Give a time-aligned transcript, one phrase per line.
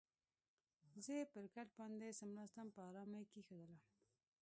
[1.03, 3.79] زه یې پر کټ باندې څملاستم، په آرامه یې کېښودلم.